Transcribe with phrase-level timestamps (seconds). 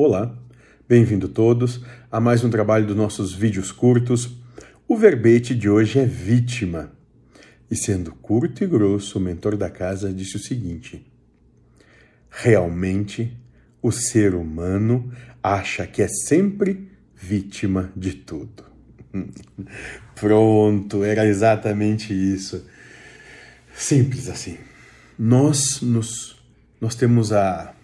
[0.00, 0.32] Olá,
[0.88, 4.30] bem-vindo todos a mais um trabalho dos nossos vídeos curtos.
[4.86, 6.92] O verbete de hoje é vítima.
[7.68, 11.04] E sendo curto e grosso, o mentor da casa disse o seguinte:
[12.30, 13.36] Realmente,
[13.82, 15.12] o ser humano
[15.42, 18.62] acha que é sempre vítima de tudo.
[20.14, 22.64] Pronto, era exatamente isso.
[23.74, 24.58] Simples assim.
[25.18, 26.38] Nós nos
[26.80, 27.74] nós temos a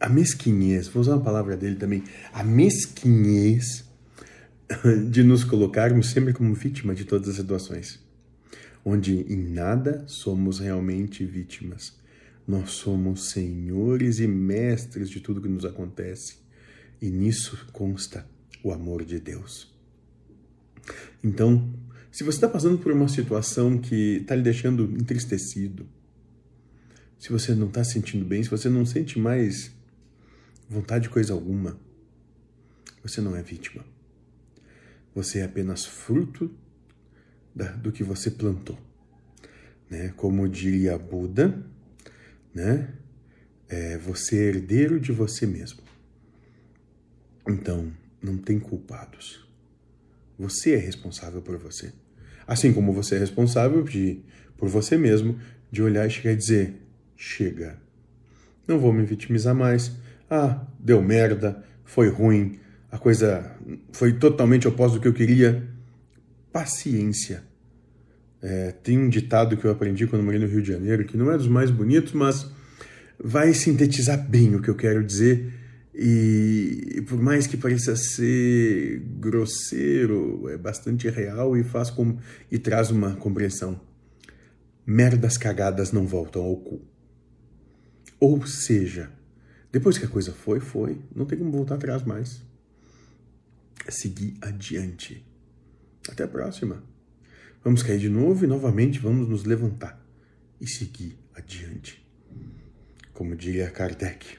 [0.00, 3.84] a mesquinhez, vou usar uma palavra dele também, a mesquinhez
[5.10, 8.00] de nos colocarmos sempre como vítima de todas as situações,
[8.84, 11.96] onde em nada somos realmente vítimas.
[12.46, 16.36] Nós somos senhores e mestres de tudo que nos acontece,
[17.00, 18.26] e nisso consta
[18.62, 19.72] o amor de Deus.
[21.22, 21.68] Então,
[22.10, 25.86] se você está passando por uma situação que está lhe deixando entristecido,
[27.18, 29.72] se você não está se sentindo bem, se você não sente mais
[30.68, 31.78] vontade de coisa alguma,
[33.02, 33.84] você não é vítima.
[35.14, 36.50] Você é apenas fruto
[37.54, 38.78] da, do que você plantou.
[39.88, 40.12] Né?
[40.16, 41.64] Como diria Buda,
[42.54, 42.94] né?
[43.68, 45.82] É, você é herdeiro de você mesmo.
[47.48, 49.46] Então, não tem culpados.
[50.38, 51.92] Você é responsável por você.
[52.46, 54.22] Assim como você é responsável de,
[54.56, 55.38] por você mesmo
[55.70, 56.74] de olhar e chegar e dizer:
[57.16, 57.78] chega,
[58.66, 59.92] não vou me vitimizar mais,
[60.30, 62.58] ah, deu merda, foi ruim,
[62.90, 63.56] a coisa
[63.92, 65.68] foi totalmente oposta do que eu queria.
[66.52, 67.42] Paciência.
[68.40, 71.30] É, tem um ditado que eu aprendi quando morei no Rio de Janeiro, que não
[71.30, 72.50] é dos mais bonitos, mas
[73.22, 75.52] vai sintetizar bem o que eu quero dizer.
[75.94, 82.16] E, por mais que pareça ser grosseiro, é bastante real e faz com,
[82.50, 83.80] e traz uma compreensão.
[84.86, 86.80] Merdas cagadas não voltam ao cu.
[88.20, 89.10] Ou seja,
[89.70, 91.00] depois que a coisa foi, foi.
[91.14, 92.42] Não tem como voltar atrás mais.
[93.86, 95.24] É seguir adiante.
[96.08, 96.82] Até a próxima.
[97.62, 100.02] Vamos cair de novo e novamente vamos nos levantar
[100.60, 102.04] e seguir adiante.
[103.12, 104.38] Como diria Kardec,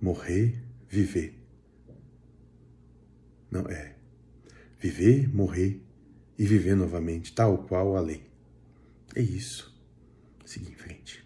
[0.00, 1.38] morrer, viver.
[3.50, 3.96] Não é.
[4.80, 5.82] Viver, morrer
[6.38, 8.24] e viver novamente, tal qual a lei.
[9.14, 9.78] É isso.
[10.44, 11.24] Seguir em frente.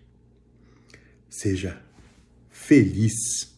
[1.30, 1.82] Seja
[2.66, 3.53] feliz.